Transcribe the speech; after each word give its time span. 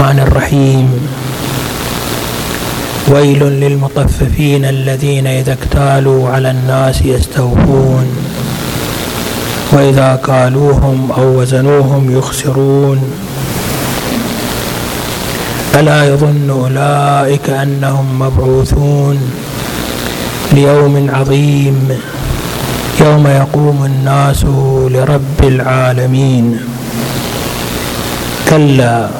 الرحمن 0.00 0.18
الرحيم. 0.18 0.88
ويل 3.08 3.42
للمطففين 3.44 4.64
الذين 4.64 5.26
إذا 5.26 5.52
اكتالوا 5.52 6.28
على 6.28 6.50
الناس 6.50 7.02
يستوفون. 7.04 8.06
وإذا 9.72 10.20
كالوهم 10.26 11.12
أو 11.12 11.40
وزنوهم 11.40 12.18
يخسرون. 12.18 13.00
ألا 15.74 16.04
يظن 16.04 16.50
أولئك 16.50 17.50
أنهم 17.50 18.18
مبعوثون. 18.18 19.18
ليوم 20.52 21.10
عظيم 21.14 21.88
يوم 23.00 23.26
يقوم 23.26 23.84
الناس 23.84 24.44
لرب 24.94 25.40
العالمين. 25.42 26.60
كلا 28.48 29.19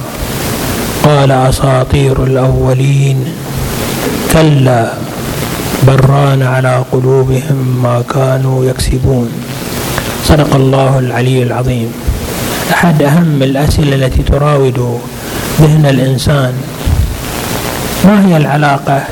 قال 1.11 1.31
أساطير 1.31 2.23
الأولين. 2.23 3.25
كلا 4.33 4.93
بران 5.87 6.43
على 6.43 6.83
قلوبهم 6.91 7.79
ما 7.83 8.03
كانوا 8.13 8.65
يكسبون. 8.65 9.29
صدق 10.23 10.55
الله 10.55 10.99
العلي 10.99 11.43
العظيم. 11.43 11.91
أحد 12.73 13.01
أهم 13.01 13.43
الأسئلة 13.43 13.95
التي 13.95 14.23
تراود 14.23 14.99
ذهن 15.61 15.85
الإنسان. 15.85 16.53
ما 18.05 18.27
هي 18.27 18.37
العلاقة 18.37 19.03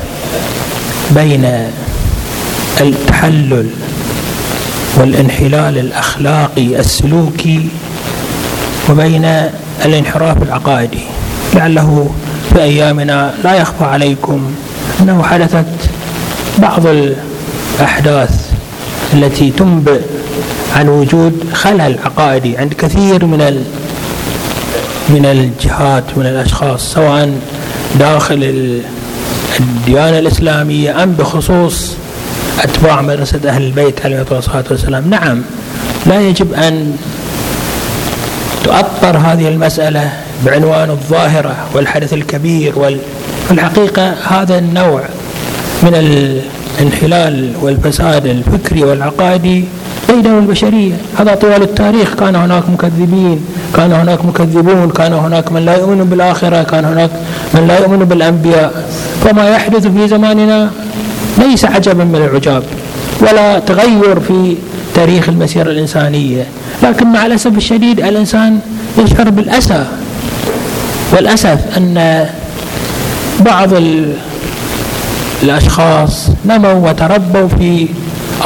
بين 1.10 1.44
التحلل 2.80 3.68
والانحلال 4.96 5.78
الأخلاقي 5.78 6.80
السلوكي 6.80 7.68
وبين 8.88 9.26
الانحراف 9.84 10.42
العقائدي؟ 10.42 11.09
لعله 11.54 12.10
في 12.52 12.62
أيامنا 12.62 13.34
لا 13.44 13.54
يخفى 13.54 13.84
عليكم 13.84 14.54
أنه 15.00 15.22
حدثت 15.22 15.66
بعض 16.58 16.86
الأحداث 16.86 18.50
التي 19.12 19.50
تنبئ 19.50 20.00
عن 20.76 20.88
وجود 20.88 21.44
خلل 21.52 21.98
عقائدي 22.04 22.58
عند 22.58 22.72
كثير 22.74 23.26
من 23.26 23.64
من 25.08 25.26
الجهات 25.26 26.04
من 26.16 26.26
الأشخاص 26.26 26.92
سواء 26.92 27.32
داخل 27.98 28.80
الديانة 29.60 30.18
الإسلامية 30.18 31.02
أم 31.02 31.12
بخصوص 31.12 31.92
أتباع 32.60 33.02
مدرسة 33.02 33.40
أهل 33.46 33.62
البيت 33.62 34.04
عليه 34.04 34.24
الصلاة 34.32 34.64
والسلام. 34.70 35.10
نعم 35.10 35.42
لا 36.06 36.20
يجب 36.20 36.54
أن 36.54 36.96
تؤطر 38.64 39.16
هذه 39.16 39.48
المسألة 39.48 40.12
بعنوان 40.46 40.90
الظاهرة 40.90 41.56
والحدث 41.74 42.12
الكبير 42.12 42.74
والحقيقة 43.50 44.14
هذا 44.28 44.58
النوع 44.58 45.02
من 45.82 45.94
الانحلال 45.94 47.52
والفساد 47.62 48.26
الفكري 48.26 48.84
والعقائدي 48.84 49.64
بينه 50.08 50.38
البشرية. 50.38 50.92
هذا 51.18 51.34
طوال 51.34 51.62
التاريخ. 51.62 52.14
كان 52.14 52.36
هناك 52.36 52.62
مكذبين 52.70 53.44
كان 53.76 53.92
هناك 53.92 54.24
مكذبون 54.24 54.90
كان 54.90 55.12
هناك 55.12 55.52
من 55.52 55.64
لا 55.64 55.76
يؤمن 55.76 56.04
بالآخرة 56.04 56.62
كان 56.62 56.84
هناك 56.84 57.10
من 57.54 57.66
لا 57.66 57.78
يؤمن 57.78 57.98
بالأنبياء. 57.98 58.88
فما 59.24 59.50
يحدث 59.50 59.86
في 59.86 60.08
زماننا 60.08 60.70
ليس 61.38 61.64
عجبا 61.64 62.04
من 62.04 62.16
العجاب 62.16 62.62
ولا 63.20 63.58
تغير 63.58 64.20
في 64.20 64.56
تاريخ 64.94 65.28
المسيرة 65.28 65.70
الإنسانية. 65.70 66.46
لكن 66.82 67.06
مع 67.06 67.26
الأسف 67.26 67.56
الشديد 67.56 68.00
الإنسان 68.00 68.58
يشعر 68.98 69.30
بالأسى 69.30 69.84
والأسف 71.12 71.58
أن 71.76 72.26
بعض 73.40 73.68
الأشخاص 75.42 76.28
نموا 76.46 76.90
وتربوا 76.90 77.48
في 77.48 77.88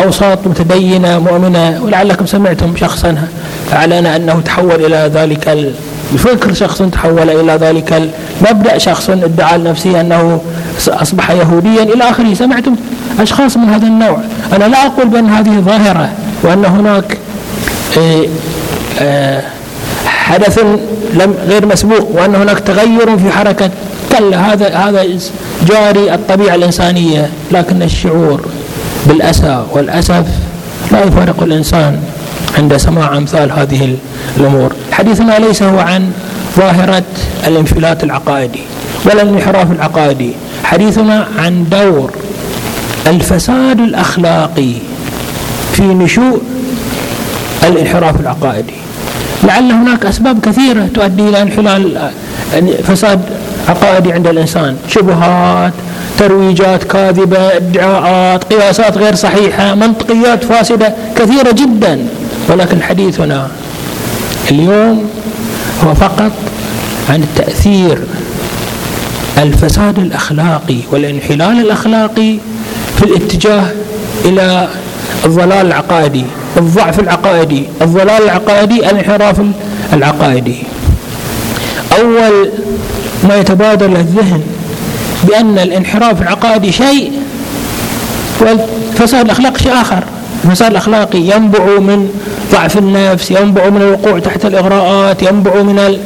أوساط 0.05 0.47
متدينة 0.47 1.19
مؤمنة 1.19 1.81
ولعلكم 1.83 2.27
سمعتم 2.27 2.77
شخصا 2.77 3.29
أعلن 3.73 4.07
أنه 4.07 4.41
تحول 4.45 4.85
إلى 4.85 5.11
ذلك 5.15 5.73
الفكر 6.13 6.55
شخص 6.55 6.83
تحول 6.83 7.31
إلى 7.31 7.53
ذلك 7.53 8.11
المبدأ 8.43 8.79
شخص 8.79 9.11
ادعى 9.11 9.59
لنفسه 9.59 10.01
أنه 10.01 10.41
أصبح 10.89 11.31
يهوديا 11.31 11.83
إلى 11.83 12.11
آخره. 12.11 12.35
سمعتم 12.35 12.77
أشخاص 13.21 13.57
من 13.57 13.69
هذا 13.69 13.87
النوع؟ 13.87 14.19
أنا 14.53 14.65
لا 14.65 14.87
أقول 14.87 15.09
بأن 15.09 15.29
هذه 15.29 15.61
ظاهرة 15.61 16.09
وأن 16.43 16.65
هناك 16.65 17.19
إيه، 17.97 18.29
آه، 19.01 19.43
حدث 20.07 20.65
لم 21.15 21.35
غير 21.49 21.67
مسبوق 21.67 22.09
وأن 22.13 22.35
هناك 22.35 22.59
تغير 22.61 23.19
في 23.19 23.31
حركة. 23.31 23.71
كلا 24.19 24.53
هذا 24.53 24.77
هذا 24.77 25.07
جاري 25.69 26.15
الطبيعة 26.15 26.55
الإنسانية 26.55 27.31
لكن 27.53 27.83
الشعور 27.83 28.47
بالأسى 29.07 29.65
والأسف 29.73 30.25
لا 30.93 31.05
يفارق 31.05 31.43
الإنسان 31.43 32.01
عند 32.59 32.77
سماع 32.77 33.17
أمثال 33.17 33.53
هذه 33.53 33.97
الأمور. 34.37 34.73
حديثنا 34.93 35.39
ليس 35.39 35.63
هو 35.63 35.79
عن 35.79 36.13
ظاهرة 36.57 37.03
الانفلات 37.47 38.05
العقائدي 38.05 38.63
ولا 39.07 39.23
الانحراف 39.23 39.71
العقائدي. 39.71 40.33
حديثنا 40.65 41.29
عن 41.39 41.65
دور 41.71 42.11
الفساد 43.07 43.81
الأخلاقي 43.81 44.73
في 45.73 45.83
نشوء 45.83 46.43
الانحراف 47.63 48.21
العقائدي. 48.21 48.75
لعل 49.45 49.73
هناك 49.73 50.07
أسباب 50.07 50.41
كثيرة 50.41 50.89
تؤدي 50.95 51.29
إلى 51.29 51.43
انحلال 51.43 52.11
فساد 52.85 53.21
عقائدي 53.69 54.13
عند 54.13 54.27
الإنسان. 54.27 54.77
شبهات 54.89 55.73
ترويجات 56.19 56.85
كاذبة 56.85 57.57
ادعاءات 57.57 58.45
قياسات 58.45 58.99
غير 58.99 59.15
صحيحة 59.15 59.75
منطقيات 59.75 60.45
فاسدة 60.45 60.95
كثيرة 61.17 61.53
جدا. 61.53 62.07
ولكن 62.49 62.83
حديثنا 62.83 63.49
اليوم 64.51 65.11
هو 65.85 65.95
فقط 65.95 66.33
عن 67.11 67.23
التأثير 67.23 67.99
الفساد 69.39 69.99
الأخلاقي 69.99 70.79
والانحلال 70.93 71.61
الأخلاقي 71.61 72.39
في 72.97 73.03
الاتجاه 73.03 73.65
إلى 74.25 74.69
الضلال 75.25 75.67
العقائدي 75.67 76.25
الضعف 76.57 77.01
العقائدي 77.01 77.65
الضلال 77.83 78.23
العقائدي 78.23 78.91
الانحراف 78.91 79.41
العقائدي. 79.93 80.57
أول 82.01 82.51
ما 83.29 83.37
يتبادر 83.37 83.87
للذهن 83.87 84.43
بأن 85.25 85.59
الانحراف 85.59 86.23
العقائدي 86.23 86.73
شيء 86.73 87.13
والفساد 88.41 89.25
الأخلاقي 89.25 89.59
شيء 89.59 89.73
آخر. 89.73 90.05
الفساد 90.45 90.71
الأخلاقي 90.71 91.19
ينبع 91.19 91.65
من 91.65 92.11
ضعف 92.53 92.79
النفس 92.79 93.31
ينبع 93.31 93.69
من 93.69 93.83
الوقوع 93.83 94.19
تحت 94.19 94.45
الإغراءات 94.45 95.23
ينبع 95.23 95.63
من 95.63 95.79
ال... 95.79 95.99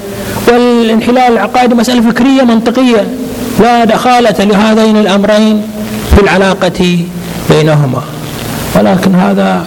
والانحلال 0.49 1.33
العقائدي 1.33 1.75
مسألة 1.75 2.11
فكرية 2.11 2.43
منطقية. 2.43 3.07
لا 3.61 3.85
دخالة 3.85 4.45
لهذين 4.45 4.97
الأمرين 4.97 5.63
في 6.17 6.23
العلاقة 6.23 6.99
بينهما. 7.51 8.03
ولكن 8.77 9.15
هذا 9.15 9.65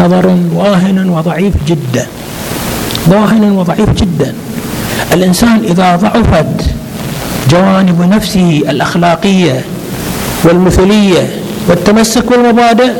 نظر 0.00 0.36
واهن 0.54 1.08
وضعيف 1.08 1.54
جدا. 1.68 2.06
واهن 3.06 3.52
وضعيف 3.52 3.90
جدا. 3.90 4.34
الإنسان 5.12 5.60
إذا 5.64 5.96
ضعفت 5.96 6.70
جوانب 7.50 8.08
نفسه 8.10 8.62
الأخلاقية 8.68 9.60
والمثلية 10.44 11.28
والتمسك 11.68 12.26
بالمبادئ 12.26 12.92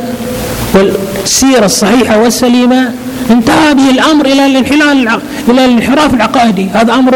والسيرة 0.74 1.64
الصحيحة 1.64 2.18
والسليمة 2.18 2.90
انتهى 3.30 3.74
به 3.74 3.90
الأمر 3.90 4.26
إلى 4.26 4.46
الانحلال 4.46 5.08
إلى 5.48 5.64
الانحراف 5.64 6.14
العقائدي. 6.14 6.68
هذا 6.74 6.94
أمر 6.94 7.14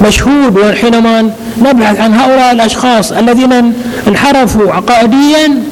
مشهود. 0.00 0.58
وحينما 0.58 1.30
نبحث 1.62 2.00
عن 2.00 2.14
هؤلاء 2.14 2.52
الأشخاص 2.52 3.12
الذين 3.12 3.72
انحرفوا 4.08 4.72
عقائديا 4.72 5.62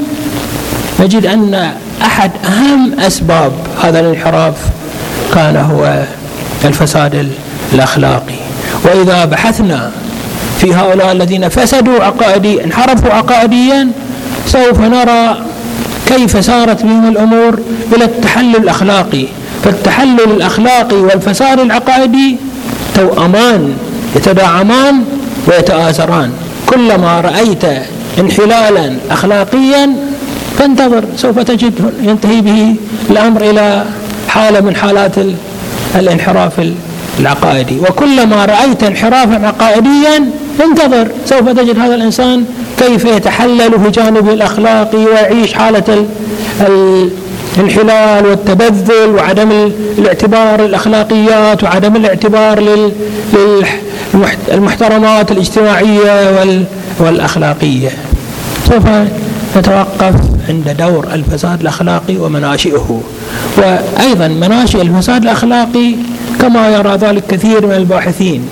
نجد 1.00 1.26
أن 1.26 1.72
أحد 2.04 2.30
أهم 2.44 3.00
أسباب 3.00 3.52
هذا 3.82 4.00
الانحراف 4.00 4.54
كان 5.34 5.56
هو 5.56 6.02
الفساد 6.64 7.28
الأخلاقي. 7.72 8.34
وإذا 8.84 9.24
بحثنا 9.24 9.90
في 10.60 10.74
هؤلاء 10.74 11.12
الذين 11.12 11.48
فسدوا 11.48 12.04
عقائدي 12.04 12.64
انحرفوا 12.64 13.10
عقائديا 13.10 13.90
سوف 14.46 14.80
نرى 14.80 15.36
كيف 16.06 16.44
سارت 16.44 16.82
بهم 16.82 17.08
الأمور 17.08 17.58
إلى 17.96 18.04
التحلل 18.04 18.56
الأخلاقي. 18.56 19.26
فالتحلل 19.64 20.20
الأخلاقي 20.20 20.96
والفساد 20.96 21.60
العقائدي 21.60 22.36
توأمان 22.94 23.74
يتداعمان 24.16 25.04
ويتآزران 25.48 26.32
كلما 26.66 27.20
رأيت 27.20 27.64
انحلالا 28.18 28.96
أخلاقيا 29.10 29.96
فانتظر 30.64 31.05
سوف 31.16 31.38
تجد 31.38 31.93
ينتهي 32.02 32.40
به 32.40 32.75
الأمر 33.11 33.40
إلى 33.50 33.84
حالة 34.28 34.61
من 34.61 34.76
حالات 34.76 35.12
الانحراف 35.94 36.52
العقائدي. 37.20 37.78
وكلما 37.81 38.44
رأيت 38.44 38.82
انحرافا 38.82 39.46
عقائديا 39.46 40.31
انتظر 40.64 41.08
سوف 41.26 41.49
تجد 41.49 41.78
هذا 41.78 41.94
الإنسان 41.94 42.44
كيف 42.78 43.05
يتحلل 43.05 43.81
في 43.84 43.90
جانبه 43.90 44.32
الأخلاقي 44.32 44.99
ويعيش 44.99 45.52
حالة 45.52 46.06
الانحلال 47.56 48.26
والتبذل 48.26 49.14
وعدم 49.14 49.50
الاعتبار 49.99 50.64
الأخلاقيات 50.64 51.64
وعدم 51.64 51.96
الاعتبار 51.96 52.84
للمحترمات 54.52 55.31
الاجتماعية 55.31 56.44
والأخلاقية. 57.00 57.90
سوف 58.69 58.82
نتوقف 59.56 60.14
عند 60.48 60.76
دور 60.78 61.08
الفساد 61.14 61.60
الأخلاقي 61.60 62.16
ومناشئه. 62.16 63.00
وأيضا 63.56 64.28
مناشئ 64.28 64.82
الفساد 64.82 65.22
الأخلاقي 65.22 65.94
كما 66.40 66.68
يرى 66.68 66.96
ذلك 66.96 67.26
كثير 67.26 67.66
من 67.66 67.74
الباحثين 67.74 68.48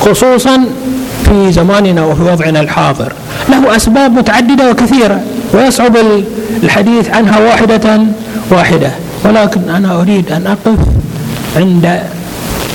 خصوصا 0.00 0.64
في 1.24 1.52
زماننا 1.52 2.04
وفي 2.04 2.22
وضعنا 2.22 2.60
الحاضر. 2.60 3.12
له 3.48 3.76
أسباب 3.76 4.12
متعددة 4.12 4.70
وكثيرة 4.70 5.20
ويصعب 5.54 5.96
الحديث 6.62 7.10
عنها 7.10 7.38
واحدة 7.40 8.00
واحدة. 8.50 8.90
ولكن 9.24 9.68
أنا 9.68 10.00
أريد 10.00 10.32
أن 10.32 10.46
أقف 10.46 10.78
عند 11.56 12.00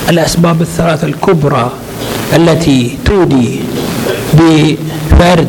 الأسباب 0.10 0.62
الثلاثة 0.62 1.08
الكبرى 1.08 1.72
التي 2.36 2.98
تودي 3.06 3.60
بفرد 4.34 5.48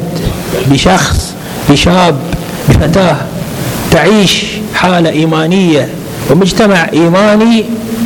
بشخص 0.70 1.25
بشاب 1.70 2.16
بفتاة 2.68 3.16
تعيش 3.90 4.44
حالة 4.74 5.10
إيمانية 5.10 5.88
ومجتمع 6.30 6.88
إيماني 6.92 7.64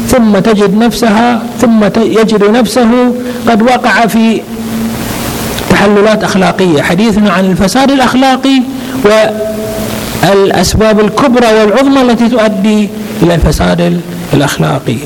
ثم 0.09 0.39
تجد 0.39 0.75
نفسها 0.75 1.43
ثم 1.61 1.85
يجد 1.97 2.45
نفسه 2.45 3.15
قد 3.49 3.62
وقع 3.62 4.07
في 4.07 4.43
تحللات 5.71 6.25
أخلاقية. 6.25 6.83
حديثنا 6.83 7.31
عن 7.31 7.45
الفساد 7.45 7.91
الأخلاقي 7.91 8.62
والأسباب 10.25 11.01
الكبرى 11.01 11.47
والعظمى 11.47 12.03
التي 12.03 12.29
تؤدي 12.29 12.89
إلى 13.23 13.35
الفساد 13.35 14.01
الأخلاقي. 14.33 14.97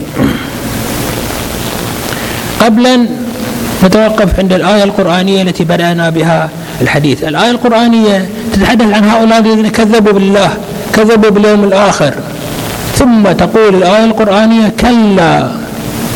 قبل 2.60 3.08
نتوقف 3.84 4.38
عند 4.38 4.52
الآية 4.52 4.84
القرآنية 4.84 5.42
التي 5.42 5.64
بدأنا 5.64 6.10
بها 6.10 6.50
الحديث. 6.80 7.24
الآية 7.24 7.50
القرآنية 7.50 8.28
تتحدث 8.52 8.92
عن 8.94 9.04
هؤلاء 9.04 9.38
الذين 9.38 9.68
كذبوا 9.68 10.12
بالله 10.12 10.50
كذبوا 10.94 11.30
باليوم 11.30 11.64
الآخر. 11.64 12.14
ثم 12.98 13.32
تقول 13.32 13.74
الآية 13.74 14.04
القرآنية 14.04 14.72
كلا 14.80 15.50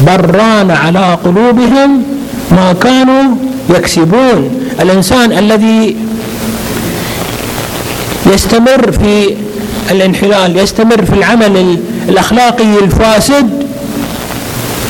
بران 0.07 0.71
على 0.71 1.19
قلوبهم 1.25 2.03
ما 2.51 2.73
كانوا 2.73 3.37
يكسبون. 3.71 4.51
الإنسان 4.81 5.33
الذي 5.33 5.97
يستمر 8.27 8.93
في 8.93 9.35
الانحلال 9.91 10.57
يستمر 10.57 11.05
في 11.05 11.13
العمل 11.13 11.79
الأخلاقي 12.09 12.79
الفاسد 12.85 13.51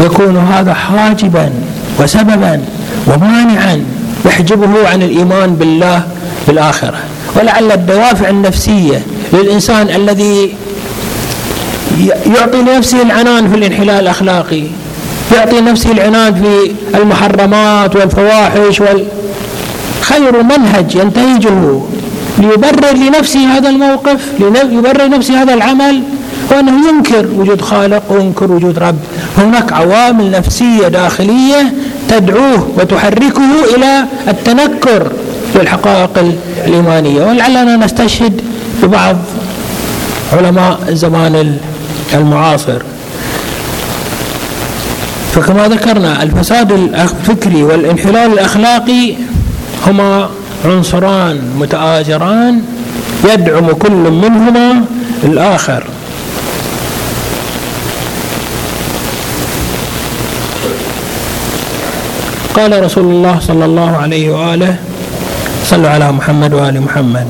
يكون 0.01 0.37
هذا 0.37 0.75
حاجبا 0.75 1.51
وسببا 2.01 2.61
ومانعا 3.07 3.85
يحجبه 4.25 4.89
عن 4.89 5.03
الإيمان 5.03 5.55
بالله 5.55 6.03
بالآخرة. 6.47 6.99
ولعل 7.37 7.73
الدوافع 7.73 8.29
النفسية 8.29 9.03
للإنسان 9.33 9.89
الذي 9.89 10.55
يعطي 12.37 12.63
لنفسه 12.63 13.03
العنان 13.03 13.51
في 13.51 13.57
الانحلال 13.57 13.91
الأخلاقي 13.91 14.63
يعطي 15.35 15.61
نفسه 15.61 15.93
العنان 15.93 16.35
في 16.35 16.73
المحرمات 16.99 17.97
والفواحش 17.97 18.81
وال 18.81 19.05
خير 20.01 20.43
منهج 20.43 20.95
ينتهجه 20.95 21.81
ليبرر 22.39 22.93
لنفسه 22.95 23.57
هذا 23.57 23.69
الموقف 23.69 24.21
ليبرر 24.41 25.03
لنفسه 25.03 25.43
هذا 25.43 25.55
العمل 25.55 26.03
وأنه 26.51 26.89
ينكر 26.89 27.27
وجود 27.37 27.61
خالق 27.61 28.03
وينكر 28.11 28.53
وجود 28.53 28.79
رب. 28.79 28.99
هناك 29.39 29.73
عوامل 29.73 30.31
نفسية 30.31 30.89
داخلية 30.89 31.75
تدعوه 32.09 32.69
وتحركه 32.77 33.75
إلى 33.77 34.05
التنكر 34.29 35.13
للحقائق 35.55 36.35
الإيمانية. 36.67 37.23
ولعلنا 37.23 37.77
نستشهد 37.77 38.41
ببعض 38.83 39.17
علماء 40.33 40.79
الزمان 40.89 41.57
المعاصر. 42.15 42.83
فكما 45.35 45.69
ذكرنا 45.69 46.23
الفساد 46.23 46.73
الفكري 46.73 47.63
والانحلال 47.63 48.33
الأخلاقي 48.33 49.15
هما 49.87 50.29
عنصران 50.65 51.41
متآجران 51.59 52.63
يدعم 53.25 53.73
كل 53.73 53.91
منهما 54.11 54.85
الآخر. 55.25 55.85
قال 62.59 62.83
رسول 62.85 63.05
الله 63.05 63.39
صلى 63.41 63.65
الله 63.65 63.97
عليه 63.97 64.31
وآله 64.31 64.77
صلوا 65.65 65.91
على 65.91 66.13
محمد 66.13 66.55
وآل 66.55 66.83
محمد. 66.83 67.27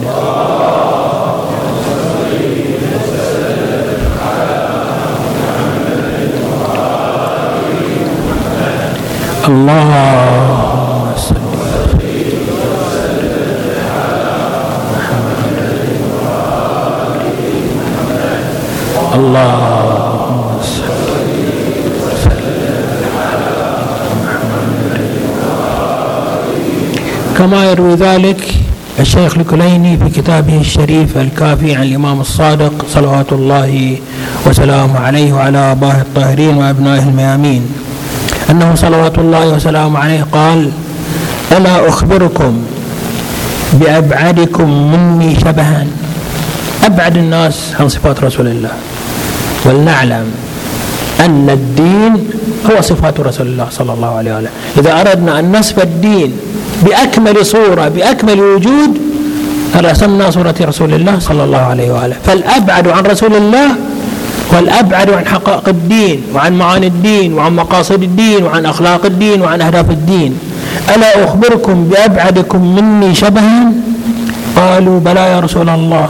الله 9.49 9.91
اللهم 19.15 19.78
كما 27.49 27.65
يروي 27.65 27.95
ذلك 27.95 28.55
الشيخ 29.01 29.37
الكليني 29.37 29.99
في 29.99 30.21
كتابه 30.21 30.61
الشريف 30.61 31.17
الكافي 31.17 31.75
عن 31.75 31.83
الإمام 31.83 32.21
الصادق 32.21 32.73
صلوات 32.95 33.33
الله 33.33 33.97
وسلامه 34.47 34.99
عليه 34.99 35.33
وعلى 35.33 35.59
آبائه 35.59 36.01
الطاهرين 36.01 36.57
وأبنائه 36.57 37.03
الميامين. 37.03 37.63
أنه 38.51 38.75
صلوات 38.75 39.19
الله 39.19 39.49
وسلامه 39.49 39.99
عليه 39.99 40.27
قال 40.33 40.71
ألا 41.53 41.89
أخبركم 41.89 42.59
بأبعدكم 43.73 44.93
مني 44.93 45.41
شبها؟ 45.41 45.87
أبعد 46.85 47.17
الناس 47.17 47.75
عن 47.81 47.89
صفات 47.89 48.25
رسول 48.25 48.47
الله. 48.47 48.73
ولنعلم 49.65 50.27
أن 51.21 51.51
الدين 51.51 52.31
هو 52.71 52.81
صفات 52.81 53.21
رسول 53.21 53.47
الله 53.47 53.67
صلى 53.71 53.93
الله 53.93 54.15
عليه 54.15 54.37
وسلم. 54.37 54.51
إذا 54.79 55.01
أردنا 55.01 55.39
أن 55.39 55.53
نصف 55.59 55.83
الدين 55.83 56.33
بأكمل 56.83 57.47
صورة 57.47 57.89
بأكمل 57.89 58.41
وجود 58.41 58.99
رسمنا 59.77 60.31
صورة 60.31 60.55
رسول 60.61 60.95
الله 60.95 61.19
صلى 61.19 61.45
الله 61.45 61.59
عليه 61.59 61.93
وآله. 61.93 62.17
فالأبعد 62.25 62.89
عن 62.89 63.03
رسول 63.07 63.35
الله 63.35 63.69
والأبعد 64.53 65.11
عن 65.11 65.27
حقائق 65.27 65.69
الدين 65.69 66.23
وعن 66.35 66.53
معاني 66.59 66.87
الدين 66.87 67.35
وعن 67.35 67.57
مقاصد 67.57 68.03
الدين 68.03 68.45
وعن 68.45 68.67
أخلاق 68.67 69.07
الدين 69.07 69.43
وعن 69.43 69.61
أهداف 69.61 69.91
الدين. 69.91 70.39
ألا 70.95 71.25
أخبركم 71.25 71.85
بأبعدكم 71.85 72.75
مني 72.75 73.15
شبها؟ 73.15 73.73
قالوا 74.57 75.01
بلى 75.01 75.21
يا 75.21 75.41
رسول 75.41 75.69
الله. 75.69 76.09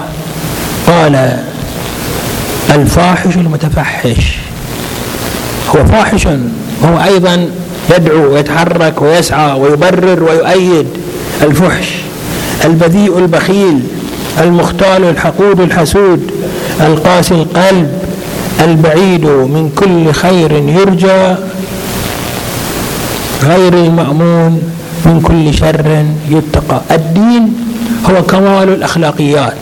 قال 0.87 1.37
الفاحش 2.71 3.37
المتفحش. 3.37 4.39
هو 5.77 5.85
فاحش 5.85 6.27
وهو 6.83 7.05
أيضا 7.05 7.49
يدعو 7.97 8.33
ويتحرك 8.35 9.03
ويسعى 9.03 9.61
ويبرر 9.61 10.23
ويؤيد 10.23 10.87
الفحش 11.43 11.89
البذيء 12.65 13.19
البخيل 13.19 13.81
المختال 14.41 15.05
الحقود 15.05 15.61
الحسود 15.61 16.31
القاسي 16.81 17.35
القلب 17.35 17.89
البعيد 18.61 19.25
من 19.27 19.73
كل 19.77 20.13
خير 20.13 20.53
يرجى 20.53 21.35
غير 23.45 23.75
المأمون 23.75 24.63
من 25.07 25.21
كل 25.21 25.55
شر 25.55 26.05
يتقى. 26.31 26.81
الدين 26.91 27.55
هو 28.11 28.23
كمال 28.23 28.69
الأخلاقيات 28.69 29.55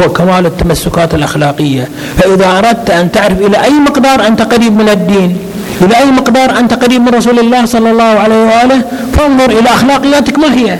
هو 0.00 0.12
كمال 0.12 0.46
التمسكات 0.46 1.14
الأخلاقية. 1.14 1.88
فإذا 2.18 2.58
أردت 2.58 2.90
أن 2.90 3.12
تعرف 3.12 3.40
إلى 3.40 3.64
أي 3.64 3.72
مقدار 3.72 4.26
أنت 4.26 4.42
قريب 4.42 4.72
من 4.72 4.88
الدين 4.88 5.36
إلى 5.82 5.98
أي 5.98 6.10
مقدار 6.10 6.58
أنت 6.58 6.74
قريب 6.74 7.00
من 7.00 7.08
رسول 7.08 7.38
الله 7.38 7.64
صلى 7.64 7.90
الله 7.90 8.04
عليه 8.04 8.44
وآله 8.44 8.82
فانظر 9.12 9.50
إلى 9.50 9.68
أخلاقياتك 9.68 10.38
ما 10.38 10.54
هي؟ 10.54 10.78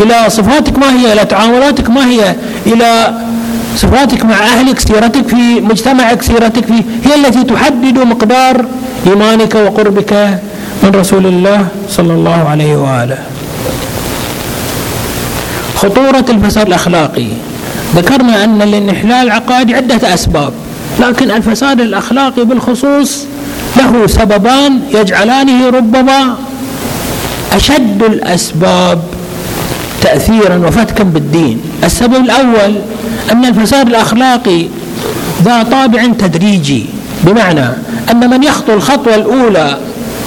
إلى 0.00 0.14
صفاتك 0.28 0.78
ما 0.78 0.92
هي؟ 0.92 1.12
إلى 1.12 1.24
تعاملاتك 1.24 1.90
ما 1.90 2.06
هي؟ 2.06 2.34
إلى 2.66 3.14
صفاتك 3.76 4.24
مع 4.24 4.34
أهلك 4.34 4.78
سيرتك 4.80 5.28
في 5.28 5.60
مجتمعك 5.60 6.22
سيرتك 6.22 6.64
في 6.64 6.82
هي 7.04 7.14
التي 7.14 7.44
تحدد 7.44 7.98
مقدار 7.98 8.64
إيمانك 9.06 9.54
وقربك 9.54 10.12
من 10.82 10.90
رسول 10.94 11.26
الله 11.26 11.66
صلى 11.88 12.12
الله 12.12 12.48
عليه 12.48 12.76
وآله. 12.76 13.18
خطورة 15.76 16.24
الفساد 16.28 16.66
الأخلاقي. 16.66 17.26
ذكرنا 17.96 18.44
أن 18.44 18.58
للانحلال 18.62 19.26
العقائدي 19.26 19.74
عدة 19.74 20.14
أسباب 20.14 20.52
لكن 21.00 21.30
الفساد 21.30 21.80
الأخلاقي 21.80 22.44
بالخصوص 22.44 23.26
له 23.76 24.06
سببان 24.06 24.80
يجعلانه 24.94 25.70
ربما 25.70 26.34
أشد 27.52 28.02
الأسباب 28.02 29.02
تأثيرا 30.02 30.56
وفتكا 30.56 31.04
بالدين. 31.04 31.60
السبب 31.84 32.14
الأول 32.24 32.74
أن 33.32 33.44
الفساد 33.44 33.88
الأخلاقي 33.88 34.66
ذا 35.42 35.62
طابع 35.62 36.06
تدريجي 36.18 36.86
بمعنى 37.24 37.68
أن 38.10 38.30
من 38.30 38.42
يخطو 38.42 38.72
الخطوة 38.72 39.14
الأولى 39.14 39.78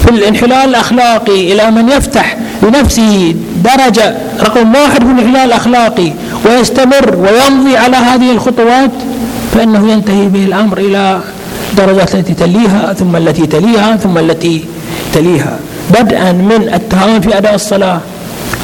في 0.06 0.10
الانحلال 0.10 0.70
الأخلاقي 0.70 1.54
إلى 1.54 1.72
من 1.72 1.90
يفتح 1.90 2.38
لنفسه 2.64 3.36
درجة 3.64 4.16
رقم 4.42 4.76
واحد 4.76 5.04
في 5.04 5.12
الانحلال 5.12 5.46
الأخلاقي 5.46 6.12
ويستمر 6.46 7.16
ويمضي 7.16 7.78
على 7.78 7.98
هذه 7.98 8.32
الخطوات 8.32 8.92
فإنه 9.56 9.92
ينتهي 9.92 10.28
به 10.28 10.46
الأمر 10.46 10.78
إلى 10.78 11.22
درجة 11.78 12.08
التي 12.14 12.34
تليها 12.34 12.94
ثم 12.94 13.16
التي 13.16 13.46
تليها 13.46 13.96
ثم 13.96 14.18
التي 14.18 14.66
تليها. 15.14 15.60
بدءا 15.90 16.32
من 16.32 16.72
التهاون 16.74 17.22
في 17.22 17.38
أداء 17.38 17.56
الصلاة 17.56 18.00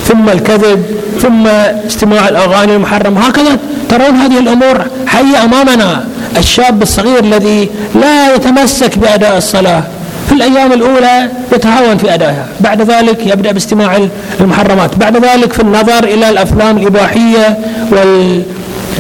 ثم 0.08 0.30
الكذب 0.30 0.86
ثم 1.22 1.48
استماع 1.88 2.30
الأغاني 2.30 2.76
المحرمة. 2.76 3.22
هكذا 3.22 3.58
ترون 3.90 4.16
هذه 4.16 4.40
الأمور 4.40 4.86
حية 5.08 5.44
أمامنا. 5.44 6.06
الشاب 6.38 6.82
الصغير 6.82 7.20
الذي 7.20 7.70
لا 7.96 8.36
يتمسك 8.36 8.98
بأداء 8.98 9.38
الصلاة 9.38 9.84
في 10.30 10.34
الأيام 10.36 10.74
الأولى 10.74 11.30
يتهاون 11.54 11.98
في 11.98 12.14
أدائها. 12.14 12.46
بعد 12.60 12.82
ذلك 12.82 13.28
يبدأ 13.28 13.52
باستماع 13.52 14.08
المحرمات. 14.42 14.96
بعد 14.96 15.26
ذلك 15.26 15.54
في 15.54 15.60
النظر 15.60 16.04
إلى 16.04 16.30
الأفلام 16.30 16.78
الإباحية 16.78 17.58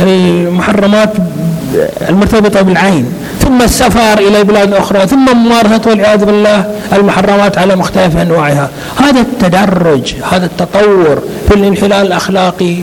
والمحرمات 0.01 1.13
المرتبطة 2.09 2.61
بالعين. 2.61 3.05
ثم 3.43 3.61
السفر 3.61 4.19
إلى 4.19 4.43
بلاد 4.43 4.73
أخرى 4.73 5.07
ثم 5.07 5.37
ممارسة 5.37 5.81
والعياذ 5.85 6.25
بالله 6.25 6.71
المحرمات 6.93 7.57
على 7.57 7.75
مختلف 7.75 8.17
أنواعها. 8.17 8.69
هذا 8.97 9.19
التدرج 9.19 10.13
هذا 10.31 10.45
التطور 10.45 11.21
في 11.47 11.55
الانحلال 11.55 12.07
الأخلاقي 12.07 12.75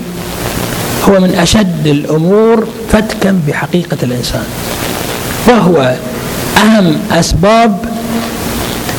هو 1.08 1.20
من 1.20 1.34
أشد 1.34 1.86
الأمور 1.86 2.66
فتكا 2.92 3.40
بحقيقة 3.48 3.96
الإنسان. 4.02 4.44
وهو 5.48 5.94
أهم 6.56 6.96
أسباب 7.12 7.78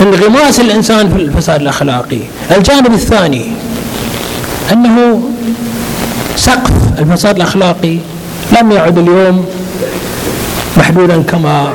انغماس 0.01 0.59
الإنسان 0.59 1.09
في 1.09 1.15
الفساد 1.15 1.61
الأخلاقي. 1.61 2.19
الجانب 2.57 2.93
الثاني 2.93 3.51
أنه 4.71 5.21
سقف 6.35 6.71
الفساد 6.99 7.35
الأخلاقي. 7.35 7.97
لم 8.61 8.71
يعد 8.71 8.97
اليوم 8.97 9.45
محدودا 10.81 11.21
كما 11.21 11.73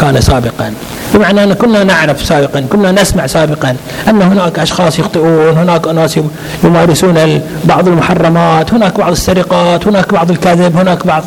كان 0.00 0.20
سابقا. 0.20 0.74
بمعنى 1.14 1.44
أن 1.44 1.52
كنا 1.52 1.84
نعرف 1.84 2.24
سابقا 2.24 2.60
كنا 2.72 2.92
نسمع 2.92 3.26
سابقا 3.26 3.76
أن 4.08 4.22
هناك 4.22 4.58
أشخاص 4.58 4.98
يخطئون 4.98 5.58
هناك 5.58 5.88
أناس 5.88 6.20
يمارسون 6.64 7.40
بعض 7.64 7.88
المحرمات 7.88 8.74
هناك 8.74 8.98
بعض 8.98 9.10
السرقات 9.10 9.86
هناك 9.86 10.12
بعض 10.12 10.30
الكذب 10.30 10.76
هناك 10.76 11.06
بعض. 11.06 11.24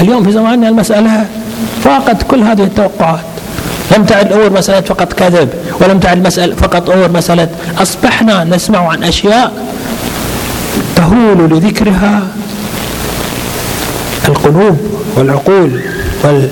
اليوم 0.00 0.24
في 0.24 0.32
زماننا 0.32 0.68
المسألة 0.68 1.26
فاقت 1.84 2.22
كل 2.30 2.42
هذه 2.42 2.62
التوقعات. 2.62 3.20
لم 3.96 4.04
تعد 4.04 4.26
الأمور 4.26 4.50
مسألة 4.50 4.80
فقط 4.80 5.12
كذب 5.12 5.48
ولم 5.80 5.98
تعد 5.98 6.26
مسألة 6.26 6.54
فقط 6.54 6.90
أمور 6.90 7.10
مسألة 7.10 7.48
أصبحنا 7.78 8.44
نسمع 8.44 8.88
عن 8.88 9.02
أشياء 9.04 9.52
تهول 10.96 11.50
لذكرها 11.50 12.22
القلوب 14.28 14.76
والعقول 15.16 15.80
وال 16.24 16.48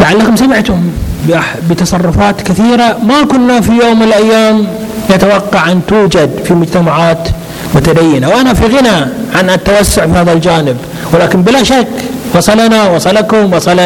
لعلكم 0.00 0.36
سمعتم 0.36 0.80
بتصرفات 1.70 2.42
كثيرة 2.42 2.98
ما 3.06 3.22
كنا 3.24 3.60
في 3.60 3.72
يوم 3.72 3.98
من 4.00 4.06
الأيام 4.06 4.66
نتوقع 5.10 5.72
أن 5.72 5.80
توجد 5.88 6.30
في 6.44 6.54
مجتمعات 6.54 7.28
متدينة 7.74 8.28
وأنا 8.28 8.54
في 8.54 8.66
غنى 8.66 9.06
عن 9.34 9.50
التوسع 9.50 10.06
في 10.06 10.12
هذا 10.12 10.32
الجانب 10.32 10.76
ولكن 11.12 11.42
بلا 11.42 11.62
شك 11.62 11.86
وصلنا 12.34 12.90
وصلكم 12.90 13.52
وصل 13.52 13.78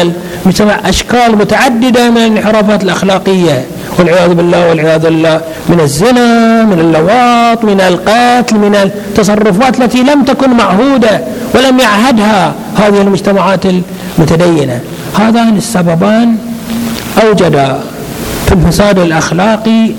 المجتمع 0.45 0.79
أشكال 0.85 1.37
متعددة 1.37 2.09
من 2.09 2.17
الانحرافات 2.17 2.83
الأخلاقية 2.83 3.65
والعياذ 3.99 4.33
بالله 4.33 4.69
والعياذ 4.69 4.99
بالله 4.99 5.41
من 5.69 5.79
الزنا 5.79 6.63
من 6.63 6.79
اللواط 6.79 7.63
من 7.63 7.81
القتل 7.81 8.55
من 8.55 8.75
التصرفات 8.75 9.79
التي 9.81 10.03
لم 10.03 10.23
تكن 10.23 10.49
معهودة 10.49 11.21
ولم 11.55 11.79
يعهدها 11.79 12.53
هذه 12.77 13.01
المجتمعات 13.01 13.59
المتدينة. 13.65 14.79
هذان 15.19 15.57
السببان 15.57 16.37
أوجد 17.23 17.81
في 18.45 18.51
الفساد 18.51 18.99
الأخلاقي 18.99 19.91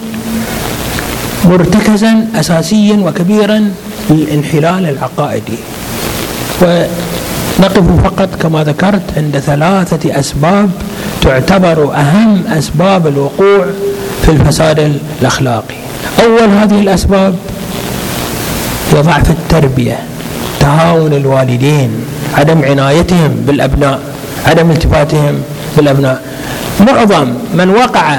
مرتكزا 1.45 2.27
أساسيا 2.35 2.97
وكبيرا 2.97 3.71
للانحلال 4.11 4.89
العقائدي. 4.89 5.59
ونقف 6.63 8.05
فقط 8.05 8.29
كما 8.43 8.65
ذكرت 8.65 9.03
عند 9.17 9.39
ثلاثة 9.39 10.21
أسباب 10.21 10.71
تعتبر 11.23 11.95
أهم 11.95 12.43
أسباب 12.47 13.07
الوقوع 13.07 13.67
في 14.23 14.29
الفساد 14.31 14.99
الأخلاقي. 15.21 15.75
أول 16.25 16.49
هذه 16.49 16.81
الأسباب 16.81 17.35
هي 18.93 19.03
ضعف 19.03 19.31
التربية 19.31 19.99
تهاون 20.61 21.13
الوالدين 21.13 21.91
عدم 22.35 22.63
عنايتهم 22.65 23.45
بالأبناء. 23.47 24.14
عدم 24.47 24.71
التفاتهم 24.71 25.43
بالأبناء 25.77 26.23
معظم 26.81 27.29
من 27.55 27.71
وقع 27.71 28.17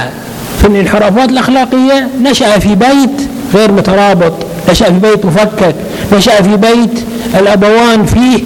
في 0.61 0.67
الانحرافات 0.67 1.29
الأخلاقية 1.29 2.07
نشأ 2.21 2.59
في 2.59 2.75
بيت 2.75 3.29
غير 3.55 3.71
مترابط 3.71 4.33
نشأ 4.69 4.85
في 4.85 4.99
بيت 4.99 5.25
مفكك 5.25 5.75
نشأ 6.13 6.41
في 6.41 6.57
بيت 6.57 7.03
الأبوان 7.39 8.05
فيه. 8.05 8.43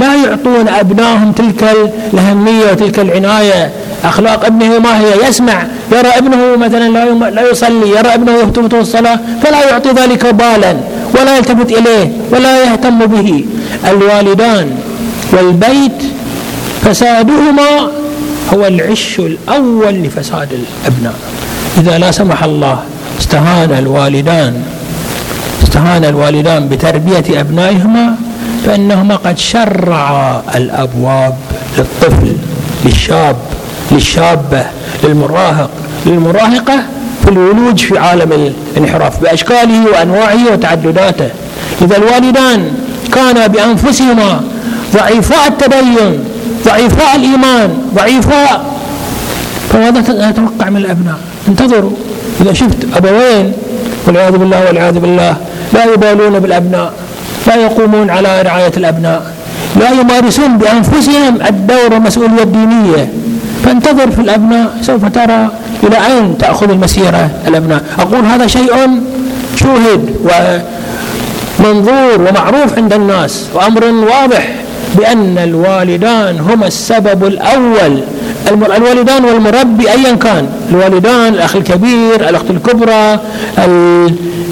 لا 0.00 0.14
يعطون 0.14 0.68
أبنائهم 0.68 1.32
تلك 1.32 1.76
الأهمية 2.12 2.72
وتلك 2.72 2.98
العناية. 2.98 3.70
أخلاق 4.04 4.44
ابنه 4.44 4.78
ما 4.78 5.00
هي؟ 5.00 5.28
يسمع. 5.28 5.66
يرى 5.92 6.08
ابنه 6.08 6.56
مثلا 6.56 6.88
لا 6.88 7.30
لا 7.30 7.50
يصلي 7.50 7.90
يرى 7.90 8.14
ابنه 8.14 8.32
يفوته 8.32 8.80
الصلاة 8.80 9.20
فلا 9.42 9.70
يعطي 9.70 9.90
ذلك 9.90 10.26
بالا 10.26 10.76
ولا 11.20 11.36
يلتفت 11.36 11.72
إليه 11.72 12.12
ولا 12.32 12.64
يهتم 12.64 13.06
به. 13.06 13.44
الوالدان 13.90 14.70
والبيت 15.32 16.02
فسادهما 16.88 17.90
هو 18.54 18.66
العش 18.66 19.18
الأول 19.18 19.94
لفساد 19.94 20.48
الأبناء. 20.52 21.14
إذا 21.78 21.98
لا 21.98 22.10
سمح 22.10 22.44
الله 22.44 22.78
استهان 23.20 23.72
الوالدان 23.72 24.62
استهان 25.62 26.04
الوالدان 26.04 26.68
بتربية 26.68 27.40
أبنائهما 27.40 28.14
فإنهما 28.66 29.16
قد 29.16 29.38
شرعا 29.38 30.42
الأبواب 30.54 31.34
للطفل 31.78 32.36
للشاب 32.84 33.36
للشابة 33.92 34.64
للمراهق 35.04 35.70
للمراهقة 36.06 36.78
في 37.24 37.28
الولوج 37.30 37.78
في 37.78 37.98
عالم 37.98 38.52
الانحراف 38.76 39.20
بأشكاله 39.20 39.90
وأنواعه 39.92 40.52
وتعدداته. 40.52 41.28
إذا 41.82 41.96
الوالدان 41.96 42.72
كانا 43.14 43.46
بأنفسهما 43.46 44.40
ضعيفاء 44.94 45.48
التدين 45.48 46.24
ضعيفاء 46.68 47.16
الإيمان 47.16 47.68
ضعيفاء. 47.94 48.64
فماذا 49.70 50.00
تتوقع 50.00 50.70
من 50.70 50.76
الأبناء. 50.76 51.18
انتظروا. 51.48 51.92
إذا 52.40 52.52
شفت 52.52 52.76
أبوين 52.96 53.52
والعياذ 54.06 54.32
بالله 54.32 54.66
والعياذ 54.66 54.98
بالله 54.98 55.36
لا 55.72 55.84
يبالون 55.84 56.38
بالأبناء 56.38 56.92
لا 57.46 57.54
يقومون 57.56 58.10
على 58.10 58.42
رعاية 58.42 58.72
الأبناء 58.76 59.22
لا 59.80 59.90
يمارسون 59.90 60.58
بأنفسهم 60.58 61.42
الدور 61.48 61.92
والمسؤولية 61.92 62.42
الدينية. 62.42 63.12
فانتظر 63.64 64.10
في 64.10 64.20
الأبناء 64.20 64.76
سوف 64.82 65.04
ترى 65.04 65.50
إلى 65.82 65.96
أين 66.06 66.38
تأخذ 66.38 66.70
المسيرة 66.70 67.30
الأبناء. 67.46 67.82
أقول 67.98 68.24
هذا 68.24 68.46
شيء 68.46 69.00
شوهد 69.56 70.02
ومنظور 71.58 72.20
ومعروف 72.28 72.78
عند 72.78 72.92
الناس 72.92 73.44
وأمر 73.54 73.84
واضح. 73.84 74.48
بأن 74.96 75.38
الوالدان 75.38 76.40
هما 76.40 76.66
السبب 76.66 77.24
الأول. 77.24 78.02
الوالدان 78.76 79.24
والمربي 79.24 79.90
أيا 79.90 80.12
كان. 80.14 80.48
الوالدان 80.72 81.34
الأخ 81.34 81.56
الكبير 81.56 82.28
الأخت 82.28 82.50
الكبرى 82.50 83.20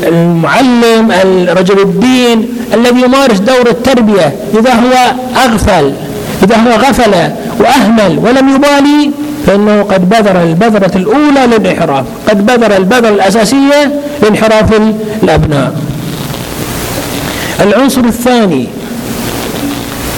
المعلم 0.03 1.13
رجل 1.49 1.79
الدين 1.79 2.49
الذي 2.75 3.01
يمارس 3.01 3.39
دور 3.39 3.67
التربية. 3.71 4.37
إذا 4.59 4.75
هو 4.75 5.13
أغفل 5.45 5.93
إذا 6.45 6.57
هو 6.57 6.71
غفل 6.71 7.31
وأهمل 7.61 8.19
ولم 8.19 8.49
يبالي 8.49 9.11
فإنه 9.47 9.83
قد 9.83 10.09
بذر 10.09 10.43
البذرة 10.43 10.91
الأولى 10.97 11.47
للانحراف 11.47 12.05
قد 12.29 12.47
بذر 12.47 12.77
البذرة 12.77 13.09
الأساسية 13.09 14.01
لانحراف 14.23 14.81
الأبناء. 15.23 15.73
العنصر 17.61 18.01
الثاني 18.01 18.67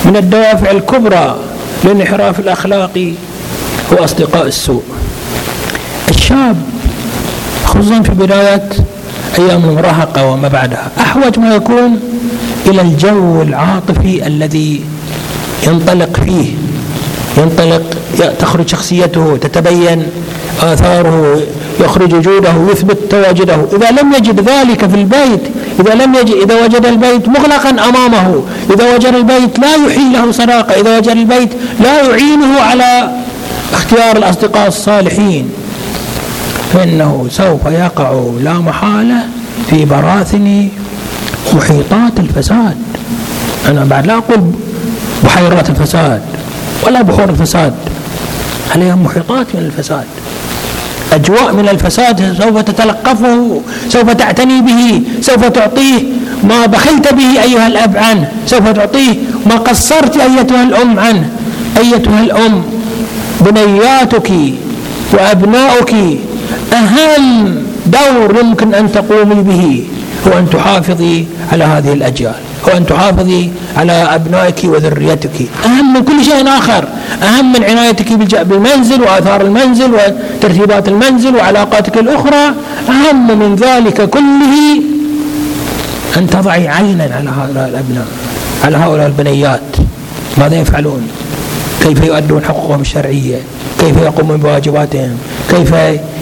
من 0.09 0.17
الدوافع 0.17 0.71
الكبرى 0.71 1.37
للانحراف 1.85 2.41
الأخلاقي 2.41 3.13
هو 3.93 4.05
أصدقاء 4.05 4.47
السوء. 4.47 4.83
الشاب 6.11 6.57
خصوصا 7.65 8.03
في 8.03 8.11
بداية 8.11 8.69
أيام 9.39 9.65
المراهقة 9.65 10.27
وما 10.27 10.49
بعدها 10.49 10.91
أحوج 11.01 11.39
ما 11.39 11.55
يكون 11.55 12.01
إلى 12.67 12.81
الجو 12.81 13.43
العاطفي 13.43 14.27
الذي 14.27 14.81
ينطلق 15.67 16.21
فيه 16.25 16.47
ينطلق 17.39 17.83
تخرج 18.39 18.69
شخصيته 18.69 19.37
تتبين 19.37 20.03
آثاره 20.63 21.41
يخرج 21.81 22.15
وجوده 22.15 22.55
يثبت 22.73 22.99
تواجده. 23.11 23.59
إذا 23.77 23.91
لم 23.91 24.13
يجد 24.13 24.41
ذلك 24.41 24.87
في 24.87 24.95
البيت 24.95 25.41
إذا 25.81 25.95
لم 25.95 26.15
يجد 26.15 26.35
إذا 26.35 26.65
وجد 26.65 26.87
البيت 26.87 27.29
مغلقا 27.29 27.71
أمامه 27.71 28.43
إذا 28.75 28.95
وجد 28.95 29.15
البيت 29.15 29.59
لا 29.59 29.75
يحيل 29.75 30.13
له 30.13 30.33
صداقة 30.33 30.81
إذا 30.81 30.99
وجد 30.99 31.09
البيت 31.09 31.51
لا 31.81 32.03
يعينه 32.03 32.61
على 32.61 33.11
اختيار 33.73 34.17
الأصدقاء 34.17 34.69
الصالحين 34.69 35.51
فإنه 36.73 37.27
سوف 37.31 37.67
يقع 37.67 38.23
لا 38.43 38.53
محالة 38.53 39.21
في 39.71 39.85
براثن 39.85 40.69
محيطات 41.55 42.19
الفساد. 42.19 42.77
أنا 43.69 43.85
بعد 43.85 44.07
لا 44.07 44.15
أقول 44.15 44.53
بحيرات 45.25 45.71
الفساد 45.71 46.23
ولا 46.87 47.03
بحور 47.03 47.29
الفساد 47.29 47.75
عليها 48.75 48.95
محيطات 48.95 49.47
من 49.55 49.61
الفساد. 49.61 50.05
أجواء 51.13 51.53
من 51.53 51.69
الفساد 51.69 52.37
سوف 52.43 52.61
تتلقفه 52.61 53.63
سوف 53.89 54.11
تعتني 54.11 54.61
به 54.61 55.03
سوف 55.21 55.45
تعطيه 55.45 56.03
ما 56.45 56.67
بخلت 56.67 57.15
به 57.15 57.43
أيها 57.43 57.67
الأب 57.67 57.97
عنه 57.97 58.33
سوف 58.47 58.69
تعطيه 58.69 59.15
ما 59.47 59.57
قصرت 59.57 60.17
أيتها 60.17 60.63
الأم 60.63 60.99
عنه. 60.99 61.31
أيتها 61.79 62.21
الأم 62.23 62.63
بنياتك 63.41 64.31
وأبناؤك 65.13 65.95
أهم 66.73 67.57
دور 67.87 68.37
يمكن 68.41 68.75
أن 68.75 68.93
تقومي 68.93 69.35
به. 69.35 69.85
هو 70.27 70.39
أن 70.39 70.51
تحافظي 70.51 71.27
على 71.53 71.65
هذه 71.65 71.93
الأجيال 71.93 72.35
هو 72.69 72.77
أن 72.77 72.87
تحافظي 72.87 73.51
على 73.77 73.93
أبنائك 73.93 74.61
وذريتك. 74.65 75.31
أهم 75.65 75.95
من 75.95 76.05
كل 76.05 76.25
شيء 76.25 76.49
آخر 76.49 76.85
أهم 77.23 77.53
من 77.53 77.65
عنايتك 77.65 78.13
بالمنزل 78.43 79.03
وآثار 79.03 79.41
المنزل 79.41 79.91
وترتيبات 79.95 80.89
المنزل 80.89 81.37
وعلاقاتك 81.37 81.97
الأخرى. 81.99 82.55
أهم 82.89 83.39
من 83.39 83.57
ذلك 83.57 84.11
كله 84.11 84.83
أن 86.17 86.31
تضعي 86.31 86.69
عينا 86.69 87.05
على 87.05 87.31
هؤلاء 87.31 87.69
الأبناء 87.69 88.07
على 88.65 88.77
هؤلاء 88.77 89.07
البنيات. 89.07 89.77
ماذا 90.39 90.57
يفعلون؟ 90.61 91.09
كيف 91.83 92.05
يؤدون 92.05 92.45
حقوقهم 92.45 92.81
الشرعية؟ 92.81 93.37
كيف 93.81 93.97
يقومون 93.97 94.37
بواجباتهم؟ 94.37 95.19
كيف 95.51 95.75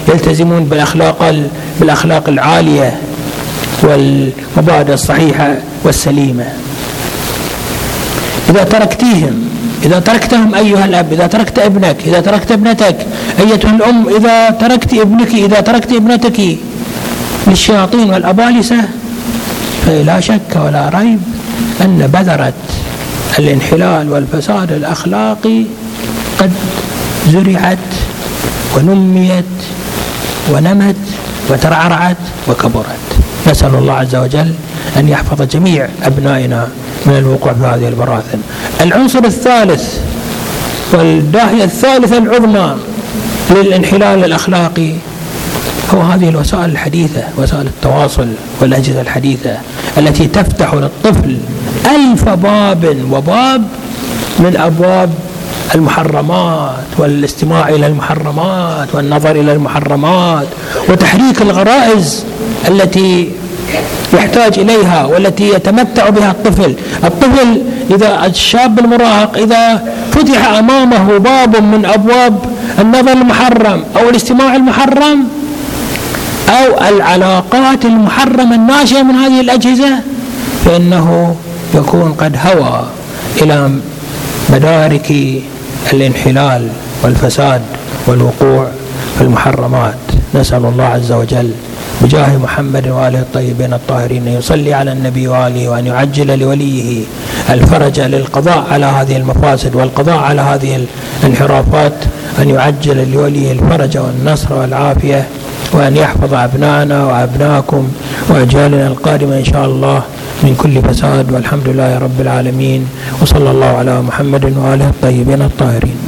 يلتزمون 0.07 0.63
بالأخلاق 0.63 1.35
بالأخلاق 1.79 2.29
العالية؟ 2.29 2.97
والمبادئ 3.83 4.93
الصحيحة 4.93 5.55
والسليمة. 5.83 6.47
إذا 8.49 8.63
تركتيهم 8.63 9.49
إذا 9.83 9.99
تركتهم 9.99 10.55
أيها 10.55 10.85
الأب 10.85 11.13
إذا 11.13 11.27
تركت 11.27 11.59
ابنك 11.59 11.97
إذا 12.05 12.19
تركت 12.19 12.51
ابنتك 12.51 12.97
أيتها 13.39 13.71
الأم 13.71 14.07
إذا 14.17 14.49
تركت 14.49 14.93
ابنك 14.93 15.27
إذا 15.27 15.59
تركت 15.59 15.91
ابنتك 15.91 16.57
للشياطين 17.47 18.09
والأبالسة 18.09 18.81
فلا 19.85 20.19
شك 20.19 20.51
ولا 20.55 20.89
ريب 20.89 21.19
أن 21.81 22.09
بذرة 22.13 22.53
الانحلال 23.39 24.11
والفساد 24.11 24.71
الأخلاقي 24.71 25.63
قد 26.39 26.51
زرعت 27.27 27.77
ونميت 28.75 29.45
ونمت 30.51 30.95
وترعرعت 31.49 32.17
وكبرت. 32.47 33.26
نسأل 33.47 33.75
الله 33.75 33.93
عز 33.93 34.15
وجل 34.15 34.53
أن 34.97 35.09
يحفظ 35.09 35.41
جميع 35.41 35.87
أبنائنا 36.03 36.67
من 37.05 37.17
الوقوع 37.17 37.53
في 37.53 37.65
هذه 37.65 37.87
البراثن. 37.87 38.39
العنصر 38.81 39.19
الثالث 39.19 39.99
والداهية 40.93 41.63
الثالثة 41.63 42.17
العظمى 42.17 42.75
للانحلال 43.51 44.23
الأخلاقي 44.23 44.91
هو 45.93 46.01
هذه 46.01 46.29
الوسائل 46.29 46.65
الحديثة 46.65 47.23
وسائل 47.37 47.67
التواصل 47.67 48.27
والأجهزة 48.61 49.01
الحديثة 49.01 49.57
التي 49.97 50.27
تفتح 50.27 50.73
للطفل 50.73 51.37
ألف 51.85 52.29
باب 52.29 52.97
وباب 53.11 53.67
من 54.39 54.57
أبواب 54.57 55.09
المحرمات 55.75 56.85
والاستماع 56.97 57.69
إلى 57.69 57.87
المحرمات 57.87 58.95
والنظر 58.95 59.31
إلى 59.31 59.53
المحرمات 59.53 60.47
وتحريك 60.89 61.41
الغرائز 61.41 62.25
التي 62.67 63.31
يحتاج 64.13 64.59
إليها 64.59 65.05
والتي 65.05 65.49
يتمتع 65.49 66.09
بها 66.09 66.31
الطفل. 66.31 66.75
الطفل 67.03 67.61
إذا 67.91 68.25
الشاب 68.25 68.79
المراهق 68.79 69.37
إذا 69.37 69.83
فتح 70.11 70.47
أمامه 70.47 71.17
باب 71.17 71.63
من 71.63 71.85
أبواب 71.85 72.39
النظر 72.79 73.11
المحرم 73.11 73.83
أو 73.97 74.09
الاستماع 74.09 74.55
المحرم 74.55 75.27
أو 76.49 76.87
العلاقات 76.89 77.85
المحرمة 77.85 78.55
الناشئة 78.55 79.01
من 79.03 79.15
هذه 79.15 79.41
الأجهزة 79.41 79.99
فإنه 80.65 81.35
يكون 81.75 82.13
قد 82.13 82.37
هوى 82.45 82.83
إلى 83.41 83.71
مدارك 84.49 85.13
الانحلال 85.93 86.67
والفساد 87.03 87.61
والوقوع 88.07 88.67
في 89.17 89.21
المحرمات. 89.23 89.93
نسأل 90.35 90.65
الله 90.65 90.83
عز 90.83 91.11
وجل 91.11 91.51
بجاه 92.01 92.37
محمد 92.37 92.87
وآله 92.87 93.19
الطيبين 93.19 93.73
الطاهرين 93.73 94.27
يصلي 94.27 94.73
على 94.73 94.91
النبي 94.91 95.27
وآله 95.27 95.69
وأن 95.69 95.87
يعجل 95.87 96.39
لوليه 96.39 97.03
الفرج 97.49 97.99
للقضاء 97.99 98.67
على 98.71 98.85
هذه 98.85 99.17
المفاسد 99.17 99.75
والقضاء 99.75 100.17
على 100.17 100.41
هذه 100.41 100.85
الانحرافات 101.23 101.93
أن 102.39 102.49
يعجل 102.49 103.11
لوليه 103.11 103.51
الفرج 103.51 103.97
والنصر 103.97 104.53
والعافية 104.53 105.27
وأن 105.73 105.97
يحفظ 105.97 106.33
أبنائنا 106.33 107.05
وأبناءكم 107.05 107.87
وأجيالنا 108.29 108.87
القادمة 108.87 109.37
إن 109.37 109.45
شاء 109.45 109.65
الله. 109.65 110.01
من 110.43 110.53
كل 110.55 110.81
فساد 110.81 111.31
والحمد 111.31 111.67
لله 111.69 111.97
رب 111.97 112.21
العالمين 112.21 112.81
وصلى 113.21 113.49
الله 113.51 113.71
على 113.81 114.01
محمد 114.01 114.43
وآله 114.57 114.87
الطيبين 114.89 115.41
الطاهرين. 115.41 116.06